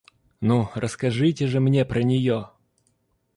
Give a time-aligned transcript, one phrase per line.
[0.39, 2.49] Ну, расскажите же мне про нее.